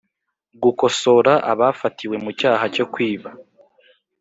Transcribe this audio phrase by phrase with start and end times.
[0.63, 3.29] Gukosora abafatiwe mu cyaha cyo kwiba